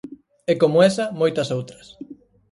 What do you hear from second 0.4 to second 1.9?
E como esa, moitas outras.